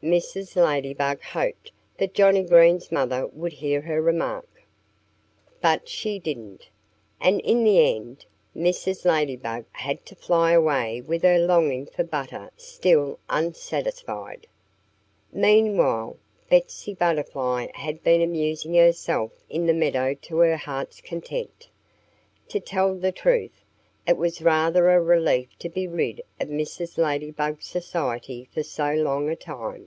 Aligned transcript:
Mrs. 0.00 0.54
Ladybug 0.54 1.20
hoped 1.22 1.72
that 1.96 2.14
Johnnie 2.14 2.44
Green's 2.44 2.92
mother 2.92 3.26
would 3.26 3.54
hear 3.54 3.80
her 3.80 4.00
remark. 4.00 4.62
But 5.60 5.88
she 5.88 6.20
didn't. 6.20 6.68
And 7.20 7.40
in 7.40 7.64
the 7.64 7.84
end 7.96 8.24
Mrs. 8.54 9.04
Ladybug 9.04 9.64
had 9.72 10.06
to 10.06 10.14
fly 10.14 10.52
away 10.52 11.00
with 11.00 11.24
her 11.24 11.40
longing 11.40 11.84
for 11.86 12.04
butter 12.04 12.48
still 12.56 13.18
unsatisfied. 13.28 14.46
Meanwhile 15.32 16.16
Betsy 16.48 16.94
Butterfly 16.94 17.66
had 17.74 18.04
been 18.04 18.22
amusing 18.22 18.74
herself 18.74 19.32
in 19.50 19.66
the 19.66 19.74
meadow 19.74 20.14
to 20.14 20.36
her 20.38 20.56
heart's 20.56 21.00
content. 21.00 21.68
To 22.50 22.60
tell 22.60 22.94
the 22.94 23.10
truth, 23.10 23.64
it 24.06 24.16
was 24.16 24.40
rather 24.40 24.88
a 24.90 24.98
relief 25.02 25.48
to 25.58 25.68
be 25.68 25.86
rid 25.86 26.22
of 26.40 26.48
Mrs. 26.48 26.96
Ladybug's 26.96 27.66
society 27.66 28.48
for 28.54 28.62
so 28.62 28.94
long 28.94 29.28
a 29.28 29.36
time. 29.36 29.86